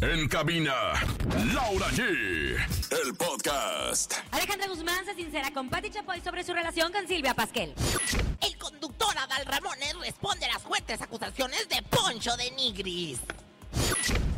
[0.00, 0.74] En cabina,
[1.52, 2.02] Laura G.
[2.02, 4.14] El podcast.
[4.32, 7.74] Alejandra Guzmán se sincera con Patti Chapoy sobre su relación con Silvia Pasquel.
[8.40, 13.20] El conductor Adal Ramones responde a las fuertes acusaciones de Poncho de Nigris.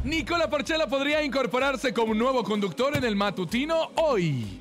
[0.05, 4.61] Nicola Porchela podría incorporarse como nuevo conductor en el matutino hoy.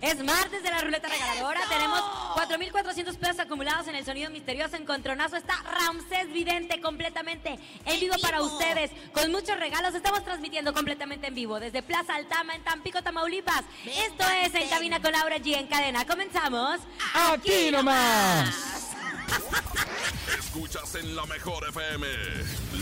[0.00, 1.60] Es martes de la ruleta regaladora.
[1.68, 4.76] Tenemos 4.400 pesos acumulados en el sonido misterioso.
[4.76, 8.90] Encontronazo está Ramsés Vidente completamente en vivo para ustedes.
[9.12, 9.94] Con muchos regalos.
[9.94, 13.64] Estamos transmitiendo completamente en vivo desde Plaza Altama en Tampico, Tamaulipas.
[13.84, 16.06] Esto es En Cabina con Laura G en cadena.
[16.06, 16.80] Comenzamos.
[17.14, 18.94] Aquí nomás.
[20.38, 22.06] Escuchas en la mejor FM.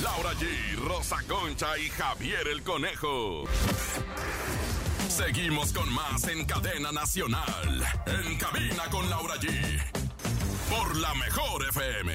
[0.03, 3.45] Laura G, Rosa Concha y Javier el Conejo.
[5.17, 7.83] Seguimos con más en cadena nacional.
[8.05, 9.81] En cabina con Laura G.
[10.69, 12.13] Por la mejor FM.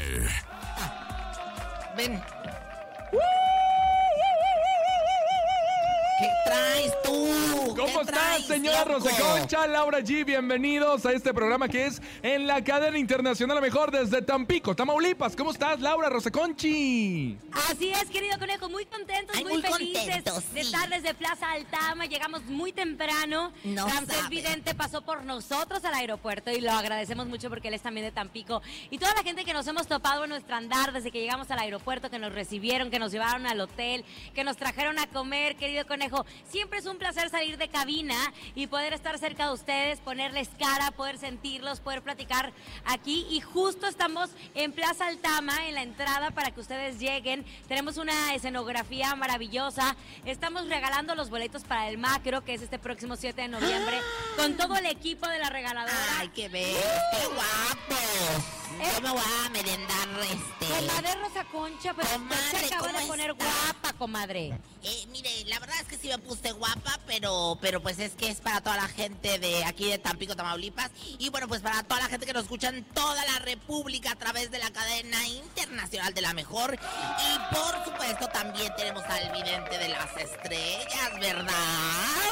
[1.98, 2.22] Ven.
[6.22, 7.12] ¿Qué traes tú?
[7.76, 9.00] ¿Cómo ¿Qué estás, traes, señora loco?
[9.00, 10.24] Rosa Concha, Laura G?
[10.24, 15.36] Bienvenidos a este programa que es en la cadena internacional a mejor desde Tampico, Tamaulipas.
[15.36, 17.40] ¿Cómo estás, Laura Rosa Conchi?
[17.72, 20.68] Así es, querido conejo, muy contentos, Ay, muy, muy felices contentos, de sí.
[20.68, 22.06] estar desde Plaza Altama.
[22.06, 23.52] Llegamos muy temprano.
[23.64, 24.30] No Ramsés.
[24.30, 28.12] Vidente pasó por nosotros al aeropuerto y lo agradecemos mucho porque él es también de
[28.12, 28.62] Tampico.
[28.92, 31.58] Y toda la gente que nos hemos topado en nuestro andar desde que llegamos al
[31.58, 35.88] aeropuerto, que nos recibieron, que nos llevaron al hotel, que nos trajeron a comer, querido
[35.88, 36.11] conejo.
[36.50, 38.16] Siempre es un placer salir de cabina
[38.56, 42.54] y poder estar cerca de ustedes, ponerles cara, poder sentirlos, poder platicar
[42.86, 43.26] aquí.
[43.30, 47.46] Y justo estamos en Plaza Altama, en la entrada para que ustedes lleguen.
[47.68, 49.96] Tenemos una escenografía maravillosa.
[50.26, 54.00] Estamos regalando los boletos para el macro, que es este próximo 7 de noviembre,
[54.36, 55.96] con todo el equipo de la regaladora.
[56.20, 56.78] Ay, qué bello,
[57.12, 58.02] qué guapo.
[58.96, 60.74] Yo me voy a merendar este.
[60.74, 63.46] Comadre Rosa Concha, pero usted Comadre, se acaba de ¿cómo poner está?
[63.46, 64.58] guapa, comadre.
[64.84, 68.30] Eh, mire, la verdad es que sí me puse guapa, pero, pero pues es que
[68.30, 70.90] es para toda la gente de aquí de Tampico, Tamaulipas.
[71.20, 74.16] Y bueno, pues para toda la gente que nos escucha en toda la República a
[74.16, 76.74] través de la cadena internacional de la mejor.
[76.74, 81.54] Y por supuesto también tenemos al vidente de las estrellas, ¿verdad?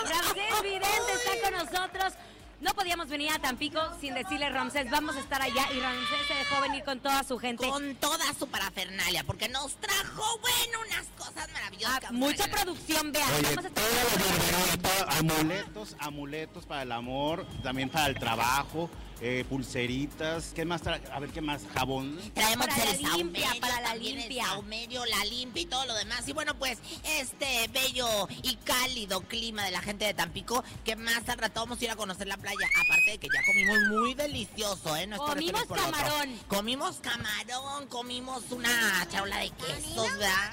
[0.06, 2.14] Ramsés Vidente está con nosotros.
[2.62, 5.72] No podíamos venir a Tampico sin decirle, Ramsés, vamos a estar allá.
[5.74, 7.68] Y Ramsés se dejó venir con toda su gente.
[7.70, 12.00] Con toda su parafernalia, porque nos trajo, bueno, unas cosas maravillosas.
[12.06, 13.30] Ah, mucha producción, vean.
[13.34, 17.90] Oye, Vamos a estar- todo lo de regalo, todo, amuletos, amuletos para el amor, también
[17.90, 18.90] para el trabajo,
[19.22, 20.81] eh, pulseritas, ¿qué más?
[20.84, 21.62] tra- A ver, ¿qué más?
[21.74, 22.18] Jabón.
[22.34, 23.09] Traemos Para la el limpia,
[23.47, 24.44] saumerio, para la limpia.
[24.44, 26.28] El saumerio, la limpia y todo lo demás.
[26.28, 26.78] Y bueno, pues
[27.19, 31.80] este bello y cálido clima de la gente de Tampico, que más al rato vamos
[31.81, 32.66] a ir a conocer la playa.
[32.85, 35.07] Aparte de que ya comimos muy delicioso, ¿eh?
[35.07, 35.75] No Comimos otro.
[35.75, 36.40] camarón.
[36.47, 40.51] Comimos camarón, comimos una charola de quesos, ¿verdad?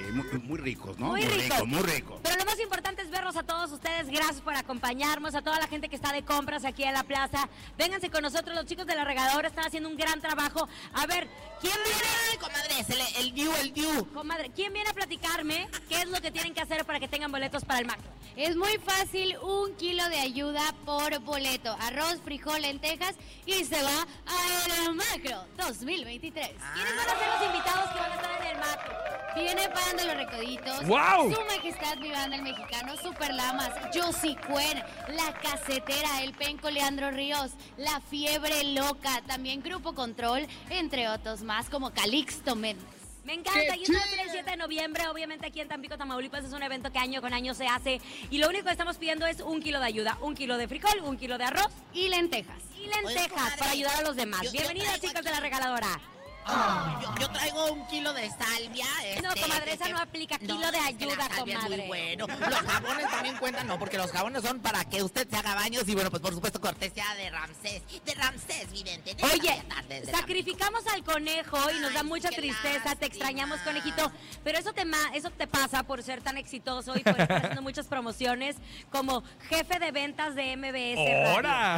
[0.00, 1.08] Sí, muy, muy ricos, ¿no?
[1.08, 1.58] Muy ricos.
[1.58, 2.20] rico, muy rico.
[2.22, 4.08] Pero lo más importante es verlos a todos ustedes.
[4.08, 7.48] Gracias por acompañarnos, a toda la gente que está de compras aquí en la plaza.
[7.76, 10.68] Vénganse con nosotros, los chicos de la regadora están haciendo un gran trabajo.
[10.94, 11.28] A ver,
[11.60, 12.08] ¿quién viene?
[12.30, 14.12] Ay, comadre, es el, el Diu, el Diu.
[14.12, 17.30] Comadre, ¿quién viene a platicarme qué es lo que tienen que hacer para que tengan
[17.30, 18.10] boletos para el macro?
[18.36, 21.76] Es muy fácil, un kilo de ayuda por boleto.
[21.80, 26.48] Arroz, frijol, lentejas y se va a el macro 2023.
[26.74, 28.94] ¿Quiénes van a ser los invitados que van a estar en el macro?
[29.34, 31.32] Viene Pan de los Recoditos, ¡Guau!
[31.34, 37.10] Su Majestad mi banda el mexicano, Super Lamas, Josie Cuen, La Casetera, El Penco Leandro
[37.10, 42.84] Ríos, La Fiebre Loca, también Grupo Control, entre otros más como Calixto Méndez.
[43.24, 46.90] Me encanta, y el 7 de noviembre, obviamente aquí en Tampico, Tamaulipas, es un evento
[46.90, 49.78] que año con año se hace y lo único que estamos pidiendo es un kilo
[49.78, 52.62] de ayuda, un kilo de frijol, un kilo de arroz Y lentejas.
[52.76, 54.40] y lentejas comadre, para ayudar a los demás.
[54.40, 56.00] traigo chicos aquí- de la regaladora.
[56.46, 58.86] Yo, yo traigo un kilo de salvia.
[59.22, 60.38] No, este, comadre, esa que- no aplica.
[60.38, 61.76] Kilo de es que la ayuda, salvia es comadre.
[61.78, 62.26] muy bueno.
[62.26, 65.84] Los jabones también cuentan, no, porque los jabones son para que usted se haga baños
[65.86, 67.82] y bueno, pues por supuesto cortesía de Ramsés.
[68.04, 69.14] De Ramsés, vidente.
[69.14, 73.60] de Oye, esta tarde de sacrificamos al conejo y nos da mucha tristeza, te extrañamos,
[73.60, 74.10] conejito.
[74.42, 77.62] Pero eso te, ma- eso te pasa por ser tan exitoso y por estar haciendo
[77.62, 78.56] muchas promociones
[78.90, 81.36] como jefe de ventas de MBS.
[81.36, 81.76] ¡Hora!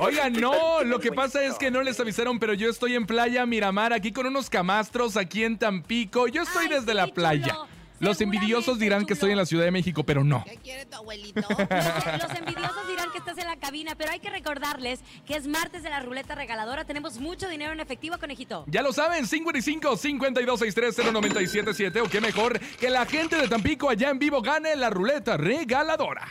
[0.00, 3.44] Oigan, no, lo que pasa es que no les avisaron, pero yo estoy en Playa
[3.66, 6.28] Miramar, aquí con unos camastros, aquí en Tampico.
[6.28, 7.48] Yo estoy Ay, desde sí, la playa.
[7.48, 7.66] chulo.
[7.98, 10.44] Los envidiosos dirán que estoy en la Ciudad de México, pero no.
[10.44, 11.40] ¿Qué quiere tu abuelito?
[11.40, 15.48] Los, los envidiosos dirán que estás en la cabina, pero hay que recordarles que es
[15.48, 16.84] martes de la ruleta regaladora.
[16.84, 18.62] Tenemos mucho dinero en efectivo, conejito.
[18.68, 23.90] Ya lo saben, 55 52 63 0977 o qué mejor que la gente de Tampico
[23.90, 26.24] allá en vivo gane la ruleta regaladora.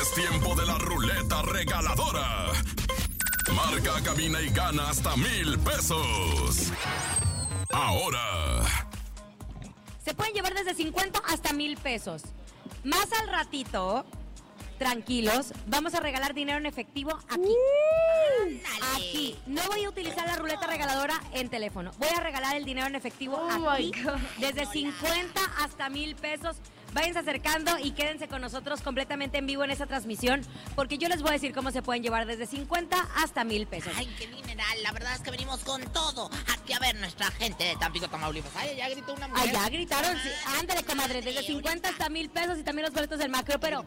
[0.00, 2.46] Es tiempo de la ruleta regaladora.
[3.54, 6.72] Marca, cabina y gana hasta mil pesos.
[7.72, 8.62] Ahora,
[10.04, 12.22] Se pueden llevar desde 50 hasta mil pesos.
[12.84, 14.06] Más al ratito,
[14.78, 17.54] tranquilos, vamos a regalar dinero en efectivo aquí.
[18.96, 19.38] Aquí.
[19.46, 21.90] No voy a utilizar la ruleta regaladora en teléfono.
[21.98, 23.90] Voy a regalar el dinero en efectivo Oh aquí.
[23.94, 24.18] my God.
[24.38, 26.56] Desde 50 hasta mil pesos.
[26.92, 30.42] Váyanse acercando y quédense con nosotros completamente en vivo en esta transmisión,
[30.74, 33.92] porque yo les voy a decir cómo se pueden llevar desde 50 hasta mil pesos.
[33.96, 34.82] Ay, qué mineral.
[34.82, 36.30] La verdad es que venimos con todo.
[36.52, 38.52] Aquí a ver nuestra gente de Tampico, Tamaulipas.
[38.56, 39.50] Ay, ya gritó una mujer.
[39.50, 40.28] Allá gritaron, sí.
[40.46, 43.60] Ay, ándale, comadre, desde sí, 50 hasta mil pesos y también los boletos del macro.
[43.60, 43.84] Pero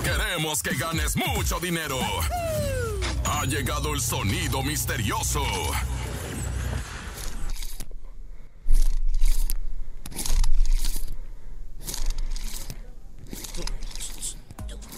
[0.02, 1.98] Queremos que ganes mucho dinero.
[3.24, 5.42] Ha llegado el sonido misterioso.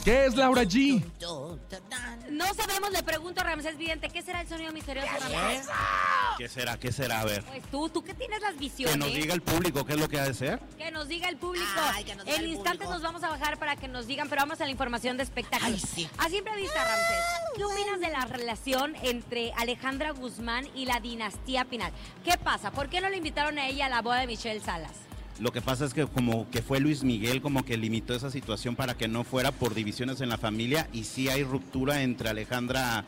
[0.07, 1.03] ¿Qué es Laura G?
[2.31, 5.67] No sabemos, le pregunto a Ramsés Vidente, ¿qué será el sonido misterioso, Ramsés?
[6.39, 6.79] ¿Qué será?
[6.79, 7.23] ¿Qué será?
[7.23, 7.43] A ver.
[7.43, 8.99] Pues tú, tú que tienes las Que visiones.
[8.99, 10.61] nos diga el público qué es lo que ha de ser.
[10.79, 11.67] Que nos diga el público.
[11.93, 12.93] Ay, que nos diga en el instantes público.
[12.95, 15.83] nos vamos a bajar para que nos digan, pero vamos a la información de espectáculos.
[15.83, 16.09] Ay, sí.
[16.19, 17.25] A simple vista, Ramsés,
[17.57, 21.91] ¿qué opinas de la relación entre Alejandra Guzmán y la dinastía Pinal?
[22.25, 22.71] ¿Qué pasa?
[22.71, 24.93] ¿Por qué no le invitaron a ella a la boda de Michelle Salas?
[25.39, 28.75] Lo que pasa es que como que fue Luis Miguel como que limitó esa situación
[28.75, 33.05] para que no fuera por divisiones en la familia y sí hay ruptura entre Alejandra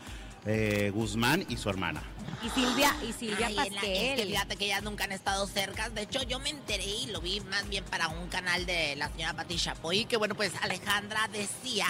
[0.47, 2.03] eh, Guzmán y su hermana.
[2.45, 5.47] Y Silvia, y Silvia Ay, en la- es que fíjate que ellas nunca han estado
[5.47, 5.89] cerca.
[5.91, 9.09] De hecho, yo me enteré y lo vi más bien para un canal de la
[9.11, 11.87] señora Pati Chapoy, que bueno, pues Alejandra decía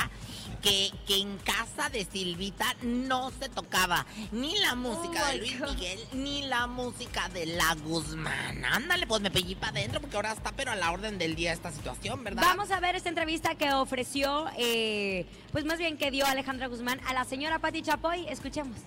[0.63, 5.39] que, que en casa de Silvita no se tocaba ni la música Oh de my
[5.39, 5.69] Luis God.
[5.71, 8.65] Miguel ni la música de la Guzmán.
[8.65, 11.53] Ándale, pues me pellí para adentro porque ahora está pero a la orden del día
[11.53, 12.43] esta situación, ¿verdad?
[12.45, 17.01] Vamos a ver esta entrevista que ofreció, eh, pues más bien que dio Alejandra Guzmán
[17.07, 18.27] a la señora Pati Chapoy.
[18.29, 18.79] Escuchemos.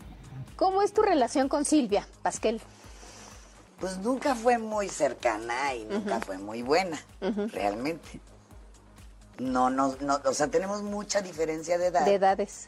[0.55, 2.61] ¿Cómo es tu relación con Silvia, Pasquel?
[3.79, 7.01] Pues nunca fue muy cercana y nunca fue muy buena,
[7.51, 8.19] realmente.
[9.41, 12.05] No, no, no, o sea, tenemos mucha diferencia de edad.
[12.05, 12.67] De edades.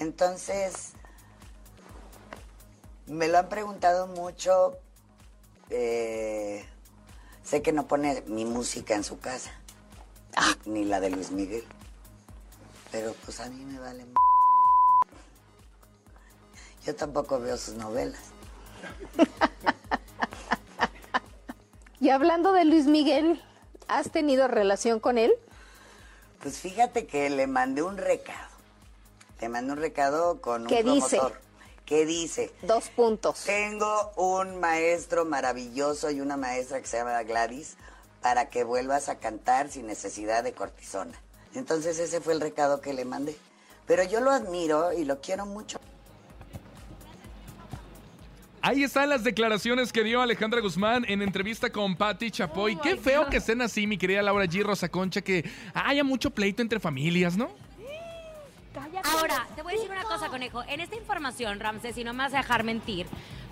[0.00, 0.90] Entonces,
[3.06, 4.76] me lo han preguntado mucho.
[5.70, 6.64] eh,
[7.44, 9.52] sé que no pone mi música en su casa,
[10.66, 11.64] ni la de Luis Miguel.
[12.90, 14.02] Pero pues a mí me vale.
[14.02, 14.14] m-
[16.84, 18.20] Yo tampoco veo sus novelas.
[22.00, 23.42] Y hablando de Luis Miguel,
[23.88, 25.32] ¿has tenido relación con él?
[26.42, 28.48] Pues fíjate que le mandé un recado.
[29.40, 31.16] Le mandé un recado con un ¿Qué dice?
[31.16, 31.40] promotor.
[31.84, 32.52] ¿Qué dice?
[32.62, 33.44] Dos puntos.
[33.44, 37.76] Tengo un maestro maravilloso y una maestra que se llama Gladys
[38.20, 41.18] para que vuelvas a cantar sin necesidad de cortisona.
[41.54, 43.36] Entonces ese fue el recado que le mandé.
[43.86, 45.78] Pero yo lo admiro y lo quiero mucho.
[48.60, 52.74] Ahí están las declaraciones que dio Alejandra Guzmán en entrevista con Patti Chapoy.
[52.74, 53.30] Oh Qué feo God.
[53.30, 54.62] que estén así, mi querida Laura G.
[54.62, 57.50] Rosa Concha, que haya mucho pleito entre familias, ¿no?
[59.04, 60.62] Ahora, te voy a decir una cosa, conejo.
[60.68, 63.06] En esta información, Ramsés, y no me vas a dejar mentir,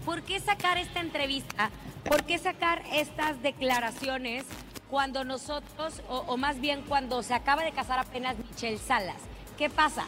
[0.05, 1.71] ¿por qué sacar esta entrevista?
[2.05, 4.45] ¿Por qué sacar estas declaraciones
[4.89, 9.17] cuando nosotros, o, o más bien cuando se acaba de casar apenas Michelle Salas?
[9.59, 10.05] ¿Qué pasa?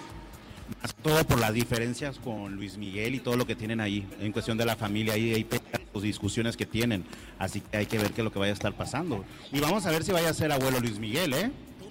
[1.02, 4.58] Todo por las diferencias con Luis Miguel y todo lo que tienen ahí, en cuestión
[4.58, 5.46] de la familia, ahí hay
[5.92, 7.04] o discusiones que tienen,
[7.38, 9.24] así que hay que ver qué es lo que vaya a estar pasando.
[9.52, 11.50] Y vamos a ver si vaya a ser abuelo Luis Miguel, ¿eh?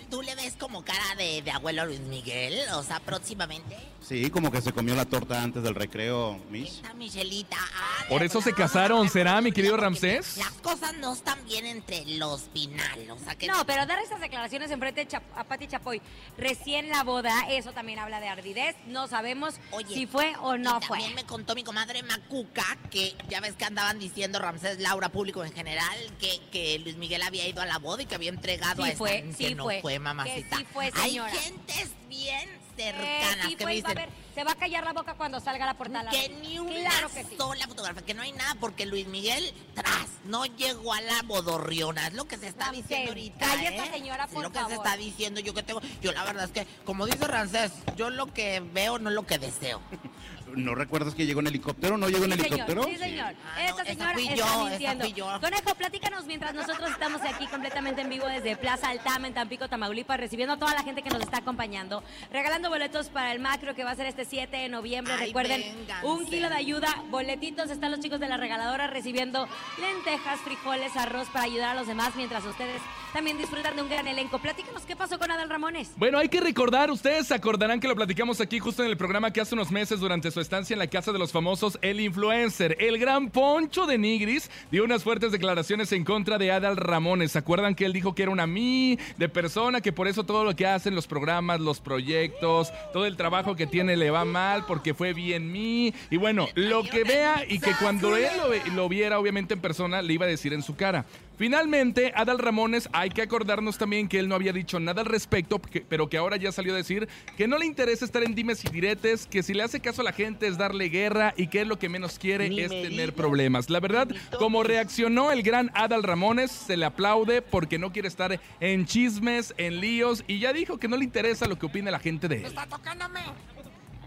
[0.09, 2.59] ¿Tú, le ves como cara de, de abuelo Luis Miguel?
[2.73, 3.77] O sea, próximamente.
[4.01, 6.75] Sí, como que se comió la torta antes del recreo, Miss.
[6.75, 7.57] Esta Michelita.
[7.59, 10.37] ah, Por eso se casaron, ¿será, mi querido Ramsés?
[10.37, 13.11] Las cosas no están bien entre los Pinal.
[13.11, 16.01] O sea, que No, pero dar estas declaraciones enfrente de Chap- a Pati Chapoy
[16.37, 18.75] recién la boda, eso también habla de ardidez.
[18.87, 20.97] No sabemos Oye, si fue o no y fue.
[20.99, 25.43] También me contó mi comadre Macuca que ya ves que andaban diciendo Ramsés Laura, público
[25.43, 28.83] en general, que, que Luis Miguel había ido a la boda y que había entregado
[28.85, 30.57] Sí a fue, esta- sí que no fue, fue, que mamacita.
[30.57, 31.31] sí fue, Hay señora.
[31.31, 32.49] gentes bien
[32.79, 34.93] Eh, cercanas sí que fue, me iba a dicen, ver, se va a callar la
[34.93, 36.11] boca cuando salga la portada.
[36.11, 37.35] Que ni una Claro que sí.
[37.35, 42.05] sola fotografía, que no hay nada, porque Luis Miguel, tras, no llegó a la bodorriona.
[42.07, 43.45] Es lo que se está Ramsés, diciendo ahorita.
[43.47, 43.75] calla ¿eh?
[43.77, 45.39] esta señora, Es lo que se está diciendo.
[45.39, 45.81] Yo que tengo.
[46.01, 49.25] Yo la verdad es que, como dice Rancés, yo lo que veo no es lo
[49.25, 49.81] que deseo.
[50.55, 51.97] ¿No recuerdas que llegó en helicóptero?
[51.97, 52.83] ¿No llegó en Sí, helicóptero?
[52.83, 53.25] señor, sí, señor.
[53.25, 55.03] Ah, no, esta esa señora está yo, esa mintiendo.
[55.05, 55.39] fui yo.
[55.41, 60.19] Conejo, platícanos mientras nosotros estamos aquí completamente en vivo desde Plaza Altama en Tampico, Tamaulipas,
[60.19, 63.83] recibiendo a toda la gente que nos está acompañando, regalando boletos para el macro que
[63.83, 65.13] va a ser este 7 de noviembre.
[65.17, 66.07] Ay, Recuerden, vénganse.
[66.07, 69.47] un kilo de ayuda, boletitos, están los chicos de la regaladora recibiendo
[69.79, 72.81] lentejas, frijoles, arroz para ayudar a los demás, mientras ustedes
[73.13, 74.39] también disfrutan de un gran elenco.
[74.39, 75.91] Platícanos qué pasó con Adal Ramones.
[75.97, 79.31] Bueno, hay que recordar, ustedes se acordarán que lo platicamos aquí justo en el programa
[79.31, 82.77] que hace unos meses durante su estancia en la casa de los famosos, el influencer,
[82.79, 87.31] el gran Poncho de Nigris, dio unas fuertes declaraciones en contra de Adal Ramones.
[87.31, 90.43] ¿Se acuerdan que él dijo que era una mí de persona, que por eso todo
[90.43, 94.65] lo que hacen, los programas, los proyectos, todo el trabajo que tiene le va mal
[94.65, 95.93] porque fue bien mí?
[96.09, 98.31] Y bueno, lo que vea y que cuando él
[98.75, 101.05] lo viera obviamente en persona, le iba a decir en su cara.
[101.37, 105.61] Finalmente, Adal Ramones, hay que acordarnos también que él no había dicho nada al respecto,
[105.87, 108.69] pero que ahora ya salió a decir que no le interesa estar en dimes y
[108.69, 111.67] diretes, que si le hace caso a la gente es darle guerra y que él
[111.67, 113.69] lo que menos quiere es tener problemas.
[113.69, 114.07] La verdad,
[114.39, 119.53] como reaccionó el gran Adal Ramones, se le aplaude porque no quiere estar en chismes,
[119.57, 122.37] en líos y ya dijo que no le interesa lo que opine la gente de
[122.37, 122.45] él.
[122.45, 123.19] Está tocándome.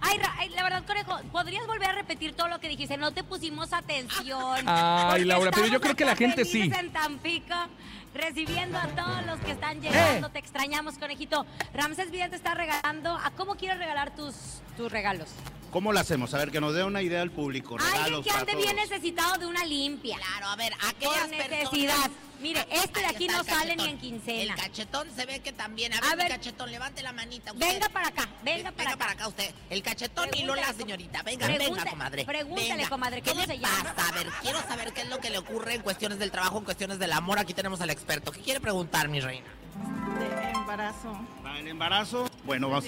[0.01, 2.97] Ay, la verdad, Conejo, ¿podrías volver a repetir todo lo que dijiste?
[2.97, 4.63] No te pusimos atención.
[4.67, 6.71] Ay, Laura, pero yo creo que la gente sí.
[6.79, 7.55] en Tampico,
[8.15, 10.29] recibiendo a todos los que están llegando.
[10.29, 10.31] Eh.
[10.33, 11.47] Te extrañamos, Conejito.
[11.75, 13.17] Ramsés Vidal te está regalando.
[13.17, 14.35] ¿A cómo quieres regalar tus,
[14.77, 15.29] tus regalos?
[15.71, 16.35] ¿Cómo lo hacemos?
[16.35, 17.77] A ver, que nos dé una idea al público.
[17.77, 20.17] Alguien Regalos que ande bien necesitado de una limpia.
[20.17, 21.95] Claro, a ver, Por aquellas necesidad.
[21.95, 22.11] personas-
[22.41, 24.55] Mire, Ah, este de aquí no sale ni en quincena.
[24.55, 25.93] El cachetón se ve que también.
[25.93, 26.29] A A ver, ver.
[26.29, 27.53] cachetón, levante la manita.
[27.53, 27.67] Usted.
[27.75, 28.97] Venga para acá, venga para Venga acá.
[28.99, 29.55] para acá usted.
[29.69, 31.23] El cachetón y no la Pregúntale, señorita.
[31.23, 32.25] Venga, venga, comadre.
[32.25, 32.89] pregúntale, Venga.
[32.89, 33.95] comadre, ¿Qué ¿cómo le se llama?
[33.95, 34.09] pasa?
[34.09, 36.65] A ver, quiero saber qué es lo que le ocurre en cuestiones del trabajo, en
[36.65, 37.39] cuestiones del amor.
[37.39, 38.33] Aquí tenemos al experto.
[38.33, 39.47] ¿Qué quiere preguntar, mi reina?
[40.19, 41.19] de embarazo.
[41.43, 42.85] Para el embarazo, bueno, vamos.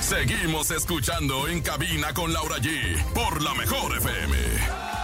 [0.00, 4.99] Seguimos escuchando en cabina con Laura G por la mejor FM.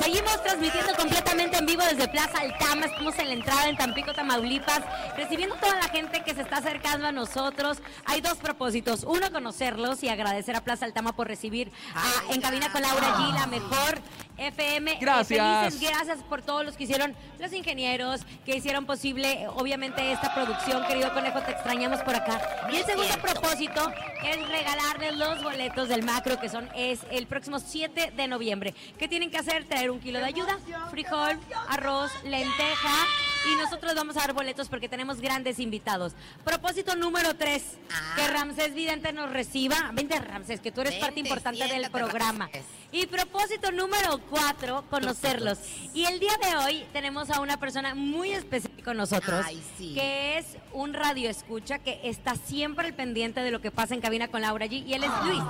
[0.00, 2.86] Seguimos transmitiendo completamente en vivo desde Plaza Altama.
[2.86, 4.80] Estamos en la entrada en Tampico, Tamaulipas,
[5.16, 7.78] recibiendo toda la gente que se está acercando a nosotros.
[8.06, 9.04] Hay dos propósitos.
[9.04, 13.34] Uno, conocerlos y agradecer a Plaza Altama por recibir a En Cabina con Laura G,
[13.34, 14.00] la mejor
[14.38, 14.92] FM.
[14.92, 15.74] Eh, Gracias.
[15.74, 20.84] felices, gracias por todos los que hicieron, los ingenieros, que hicieron posible, obviamente, esta producción.
[20.86, 22.40] Querido Conejo, te extrañamos por acá.
[22.72, 23.90] Y el segundo propósito
[24.24, 28.74] es regalarles los boletos del macro, que son es el próximo 7 de noviembre.
[28.98, 29.64] ¿Qué tienen que hacer?
[29.64, 30.58] Traer un kilo de ayuda,
[30.90, 33.06] frijol, arroz, lenteja.
[33.52, 36.12] Y nosotros vamos a dar boletos porque tenemos grandes invitados.
[36.44, 38.14] Propósito número 3, Ah.
[38.16, 39.76] que Ramsés Vidente nos reciba.
[39.92, 42.50] Vente, Ramsés, que tú eres parte importante del programa.
[42.90, 45.58] Y propósito número cuatro, conocerlos.
[45.92, 49.92] Y el día de hoy tenemos a una persona muy especial con nosotros, Ay, sí.
[49.94, 54.00] que es un radio escucha que está siempre al pendiente de lo que pasa en
[54.00, 54.86] cabina con Laura G.
[54.86, 55.42] Y él es Luis.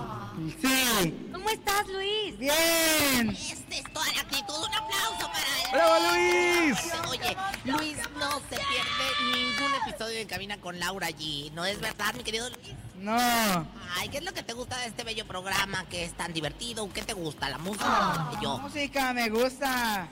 [0.60, 2.36] Sí, ¿Cómo estás, Luis?
[2.38, 3.30] bien.
[3.30, 4.54] Este es toda la actitud.
[4.58, 5.68] Un aplauso para él.
[5.72, 6.78] ¡Bravo, Luis!
[7.08, 11.52] Oye, Luis no se pierde ningún episodio de Cabina con Laura G.
[11.52, 12.70] ¿No es verdad, mi querido Luis?
[12.98, 13.16] No,
[13.96, 16.88] Ay, ¿qué es lo que te gusta de este bello programa que es tan divertido?
[16.92, 17.48] ¿Qué te gusta?
[17.48, 18.30] ¿La música?
[18.42, 18.58] Yo.
[18.58, 20.08] música me gusta.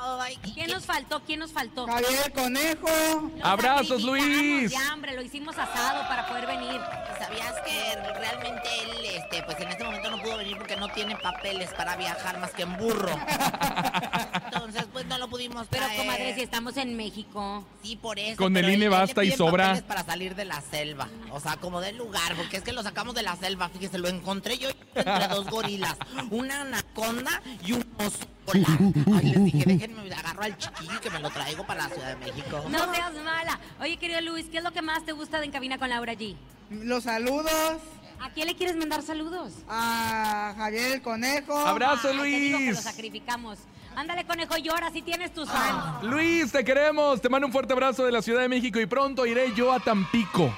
[0.00, 1.20] Ay, ¿y ¿Quién qué- nos faltó?
[1.24, 1.86] ¿Quién nos faltó?
[1.86, 3.32] Javier Conejo.
[3.42, 4.70] Abrazos, Luis.
[4.70, 6.80] Ya, hombre, lo hicimos asado para poder venir.
[7.18, 11.16] ¿Sabías que realmente él, este, pues en este momento no pudo venir porque no tiene
[11.16, 13.10] papeles para viajar más que en burro?
[14.46, 16.00] Entonces, pues no lo pudimos Pero, traer.
[16.00, 17.66] comadre, si estamos en México.
[17.82, 18.36] Sí, por eso.
[18.36, 19.82] Con el pero INE él- él le basta y sobra.
[19.86, 21.08] para salir de la selva.
[21.32, 23.68] O sea, como del lugar, porque es que lo sacamos de la selva.
[23.68, 25.96] Fíjese, lo encontré yo entre dos gorilas.
[26.30, 28.78] Una anaconda y un oso polar.
[29.22, 32.16] Ay, les dije, déjenme, agarro al chiquillo que me lo traigo para la Ciudad de
[32.26, 32.64] México.
[32.68, 33.58] No seas mala.
[33.80, 36.14] Oye, querido Luis, ¿qué es lo que más te gusta de En Cabina con Laura
[36.14, 36.34] G?
[36.70, 37.78] Los saludos
[38.20, 39.52] ¿A quién le quieres mandar saludos?
[39.68, 41.56] a Javier el Conejo.
[41.56, 42.80] ¡Abrazo, Ay, te digo que lo Luis!
[42.80, 43.58] sacrificamos.
[43.94, 46.02] Ándale, conejo, llora si tienes tus fans.
[46.04, 47.20] Luis, te queremos.
[47.20, 49.80] Te mando un fuerte abrazo de la Ciudad de México y pronto iré yo a
[49.80, 50.52] Tampico.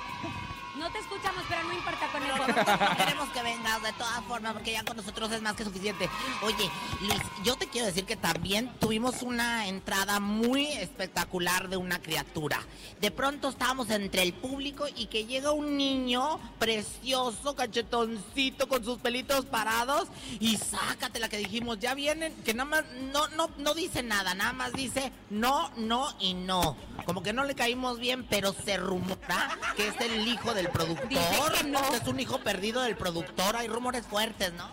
[2.97, 6.09] Queremos que vengas de todas formas, porque ya con nosotros es más que suficiente.
[6.43, 6.71] Oye,
[7.01, 12.61] Luis, yo te quiero decir que también tuvimos una entrada muy espectacular de una criatura.
[13.01, 18.99] De pronto estábamos entre el público y que llega un niño precioso, cachetoncito, con sus
[18.99, 23.75] pelitos parados, y sácate la que dijimos, ya vienen, que nada más no, no, no
[23.75, 26.77] dice nada, nada más dice no, no y no.
[27.05, 31.09] Como que no le caímos bien, pero se rumora que es el hijo del productor.
[31.09, 31.23] Dice
[31.57, 31.81] que no.
[31.95, 33.57] Es un hijo perdido del productor.
[33.57, 34.69] Hay rumores fuertes, ¿no?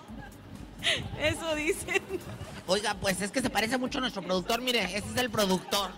[1.20, 2.02] Eso dicen.
[2.68, 4.62] Oiga, pues es que se parece mucho a nuestro productor.
[4.62, 5.92] Mire, ese es el productor.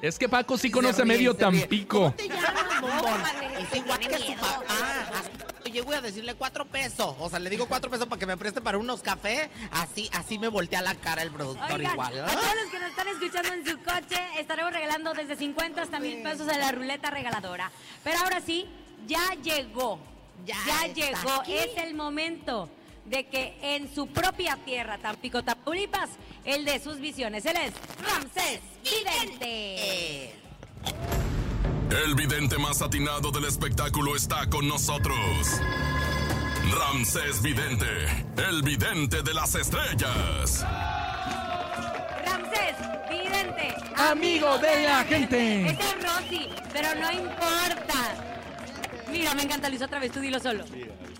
[0.00, 1.34] Es que Paco sí conoce ríe, medio.
[1.34, 1.98] Tampico.
[1.98, 3.22] ¿Cómo te llamas, bombón?
[3.58, 4.64] Es igual que su papá.
[5.72, 7.14] Llego a decirle cuatro pesos.
[7.18, 9.50] O sea, le digo cuatro pesos para que me preste para unos cafés.
[9.70, 12.20] Así, así me voltea la cara el productor Oigan, igual.
[12.20, 16.00] a todos los que nos están escuchando en su coche, estaremos regalando desde 50 hasta
[16.00, 17.70] mil pesos de la ruleta regaladora.
[18.02, 18.66] Pero ahora sí,
[19.06, 20.00] ya llegó.
[20.44, 21.40] Ya llegó.
[21.40, 21.52] aquí.
[21.54, 22.68] Es el momento
[23.04, 26.10] de que en su propia tierra, Tampico, Tamaulipas,
[26.44, 27.44] el de sus visiones.
[27.46, 27.72] Él es
[28.02, 30.34] Ramsés Vidente.
[31.90, 35.16] El vidente más atinado del espectáculo está con nosotros.
[36.70, 37.86] Ramsés Vidente,
[38.48, 40.66] el vidente de las estrellas.
[42.26, 42.76] Ramsés
[43.08, 43.74] Vidente.
[43.96, 45.70] Amigo de la gente.
[45.70, 48.37] Ese es Rosy, pero no importa.
[49.10, 50.64] Mira, me encanta Luis otra vez, tú dilo solo.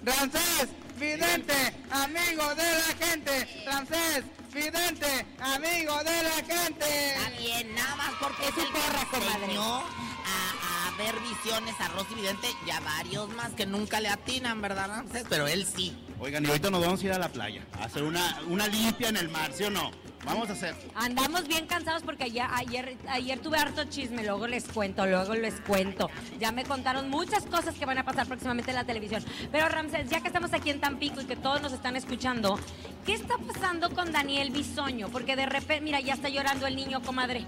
[0.05, 1.55] Ramsés, vidente,
[1.91, 3.65] amigo de la gente.
[3.67, 7.09] Ramsés, vidente, amigo de la gente.
[7.15, 9.57] Está bien, nada más porque Es el porra, comadre.
[9.57, 14.61] a, a ver visiones a Rosy Vidente y a varios más que nunca le atinan,
[14.61, 15.25] ¿verdad, Ramsés?
[15.29, 15.97] Pero él sí.
[16.21, 19.09] Oigan, y ahorita nos vamos a ir a la playa, a hacer una, una limpia
[19.09, 19.91] en el mar, ¿sí o no?
[20.29, 20.75] Vamos a hacer.
[20.95, 25.59] Andamos bien cansados porque ayer, ayer, ayer tuve harto chisme, luego les cuento, luego les
[25.63, 26.11] cuento.
[26.39, 29.25] Ya me contaron muchas cosas que van a pasar próximamente en la televisión.
[29.51, 32.59] Pero Ramsés, ya que estamos aquí en Tampico y que todos nos están escuchando,
[33.07, 35.09] ¿qué está pasando con Daniel Bisoño?
[35.09, 37.47] Porque de repente, mira, ya está llorando el niño, comadre.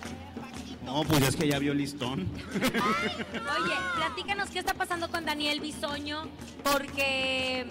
[0.83, 2.29] No, pues es que ya vio listón.
[2.55, 6.29] Oye, platícanos qué está pasando con Daniel Bisoño,
[6.65, 7.67] porque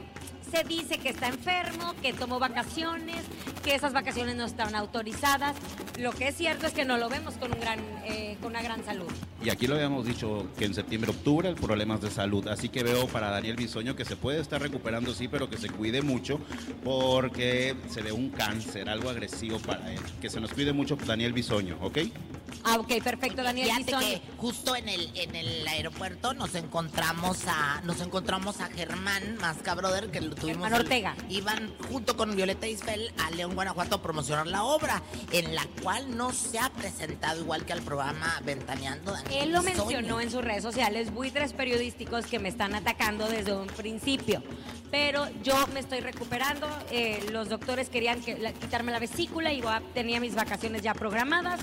[0.49, 3.23] se dice que está enfermo, que tomó vacaciones,
[3.63, 5.55] que esas vacaciones no están autorizadas.
[5.97, 8.61] Lo que es cierto es que no lo vemos con, un gran, eh, con una
[8.61, 9.07] gran salud.
[9.43, 12.47] Y aquí lo habíamos dicho que en septiembre, octubre, problemas de salud.
[12.47, 15.69] Así que veo para Daniel Bisoño que se puede estar recuperando, sí, pero que se
[15.69, 16.39] cuide mucho
[16.83, 19.99] porque se ve un cáncer, algo agresivo para él.
[20.21, 21.99] Que se nos cuide mucho Daniel Bisoño, ¿ok?
[22.63, 24.07] Ah, ok, perfecto, Daniel Fíjate Bisoño.
[24.07, 29.75] que justo en el, en el aeropuerto nos encontramos a nos encontramos a Germán Masca
[29.75, 31.15] Brother que tuvimos el- Ortega.
[31.29, 36.15] iban junto con Violeta Isfel a León Guanajuato a promocionar la obra en la cual
[36.17, 40.43] no se ha presentado igual que al programa Ventaneando Daniel Él lo mencionó en sus
[40.43, 44.41] redes sociales, buitres periodísticos que me están atacando desde un principio.
[44.91, 49.61] Pero yo me estoy recuperando, eh, los doctores querían que, la- quitarme la vesícula y
[49.93, 51.59] tenía mis vacaciones ya programadas.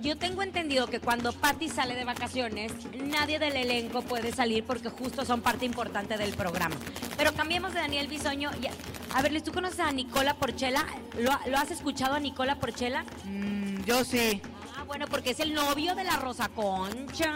[0.00, 4.88] Yo tengo entendido que cuando Patty sale de vacaciones, nadie del elenco puede salir porque
[4.90, 6.74] justo son parte importante del programa.
[7.16, 8.50] Pero cambiemos de Daniel Bisoño.
[8.60, 8.72] y a,
[9.14, 10.84] a ver, ¿tú conoces a Nicola Porchela?
[11.18, 13.04] ¿Lo, lo has escuchado a Nicola Porchela?
[13.24, 14.42] Mm, yo sí.
[14.76, 17.32] Ah, bueno, porque es el novio de la Rosa Concha.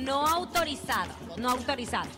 [0.00, 2.08] No autorizado, no autorizado.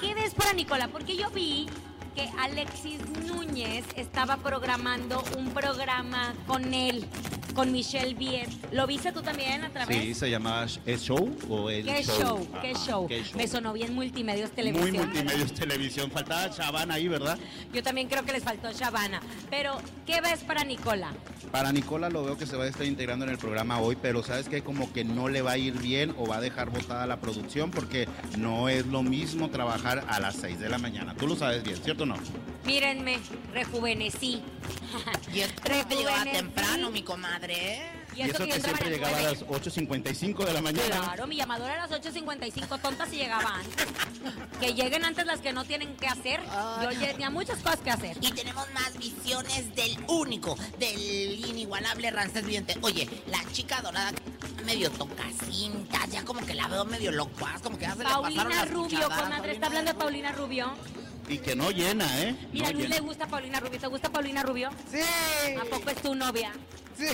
[0.00, 0.88] ¿Qué ves para Nicola?
[0.88, 1.66] Porque yo vi
[2.14, 7.06] que Alexis Núñez estaba programando un programa con él,
[7.54, 8.48] con Michelle Viet.
[8.72, 9.96] ¿Lo viste tú también a través?
[9.96, 12.46] Sí, se llama ¿Es Show o el ¿Qué show?
[12.60, 13.06] ¿Qué Ajá, show?
[13.08, 13.36] ¿qué show?
[13.36, 14.96] Me sonó bien multimedios Muy televisión.
[15.06, 16.10] multimedios televisión.
[16.10, 17.38] Faltaba Chavana ahí, ¿verdad?
[17.72, 19.20] Yo también creo que les faltó Shabana.
[19.50, 21.12] Pero, ¿qué ves para Nicola?
[21.50, 24.22] Para Nicola lo veo que se va a estar integrando en el programa hoy, pero
[24.22, 27.06] sabes que como que no le va a ir bien o va a dejar botada
[27.06, 28.08] la producción porque
[28.38, 31.14] no es lo mismo trabajar a las 6 de la mañana.
[31.14, 32.16] Tú lo sabes bien, ¿cierto o no?
[32.64, 33.18] Mírenme,
[33.52, 34.42] rejuvenecí.
[35.34, 36.30] Y es que llegaba Rejuvenecí.
[36.36, 37.39] temprano, mi comadre.
[37.48, 37.90] ¿Eh?
[38.16, 41.00] Y eso, que yo siempre las llegaba a las 8.55 de la mañana.
[41.00, 43.86] Claro, mi llamadora era a las 8.55, tontas si llegaba antes.
[44.58, 46.40] Que lleguen antes las que no tienen que hacer.
[46.82, 48.16] Yo ya tenía muchas cosas que hacer.
[48.20, 50.98] Y tenemos más visiones del único, del
[51.46, 52.76] inigualable Ramsés Vidente.
[52.82, 54.12] Oye, la chica dorada
[54.64, 58.04] medio toca cintas, ya como que la veo medio locuaz, como que ya se le
[58.04, 60.74] pasaron Paulina las Rubio, comadre, está hablando de Paulina Rubio.
[61.30, 62.34] Y que no llena, ¿eh?
[62.52, 62.96] Mira, a No Luis llena.
[62.96, 63.78] le gusta Paulina Rubio.
[63.78, 64.70] ¿Te gusta Paulina Rubio?
[64.90, 64.98] Sí.
[65.60, 66.52] ¿A poco es tu novia?
[66.98, 67.06] Sí.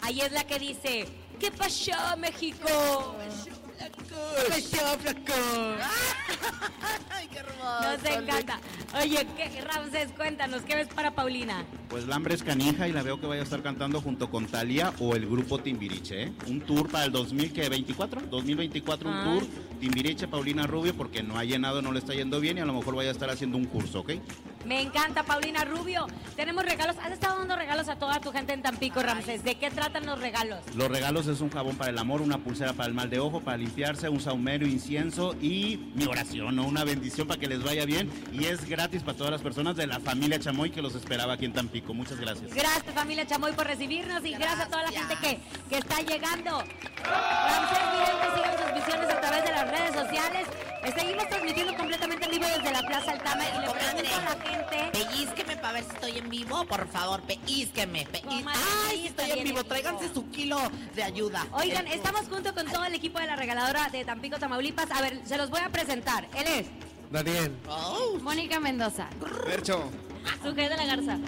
[0.00, 1.06] Ahí es la que dice,
[1.38, 3.14] ¿qué pasó, México?
[7.10, 7.82] Ay, qué hermoso.
[7.82, 8.60] Nos encanta.
[9.00, 11.64] Oye, ¿qué, Ramses, cuéntanos, ¿qué ves para Paulina?
[11.88, 14.46] Pues la hambre es canija y la veo que vaya a estar cantando junto con
[14.46, 16.32] Talia o el grupo Timbiriche, ¿eh?
[16.48, 19.24] Un tour para el 2024, 2024 un Ay.
[19.24, 19.46] tour
[19.80, 22.74] Timbiriche, Paulina Rubio, porque no ha llenado, no le está yendo bien y a lo
[22.74, 24.12] mejor vaya a estar haciendo un curso, ¿ok?
[24.64, 26.06] Me encanta, Paulina Rubio.
[26.36, 26.96] Tenemos regalos.
[27.02, 29.42] Has estado dando regalos a toda tu gente en Tampico, Ramses.
[29.42, 30.60] ¿De qué tratan los regalos?
[30.74, 33.40] Los regalos es un jabón para el amor, una pulsera para el mal de ojo,
[33.40, 36.66] para limpiarse, un saumerio, incienso y mi oración, ¿no?
[36.66, 39.86] Una bendición para que les vaya bien y es gratis para todas las personas de
[39.86, 41.94] la familia Chamoy que los esperaba aquí en Tampico.
[41.94, 42.54] Muchas gracias.
[42.54, 46.62] Gracias, familia Chamoy, por recibirnos y gracias, a toda la gente que, que está llegando.
[47.02, 50.46] Ramsés Vidente, sigan sus visiones a través de las redes sociales.
[50.96, 54.90] Seguimos transmitiendo completamente en vivo desde la Plaza Altama y le pregunto a la gente...
[54.92, 58.06] Pellizqueme para ver si estoy en vivo, por favor, pellizqueme.
[58.24, 59.60] Comadre, Ay, estoy en vivo.
[59.60, 60.58] en Tráiganse su kilo
[60.94, 61.46] de ayuda.
[61.52, 64.90] Oigan, estamos junto con todo el equipo de la regaladora de Tampico, Tamaulipas.
[64.90, 66.28] A ver, se los voy a presentar.
[66.34, 66.66] Él es
[67.10, 67.52] Daniel.
[67.68, 69.08] oh, Mónica Mendoza.
[69.44, 69.90] Percho.
[70.44, 71.18] Sujer de la Garza.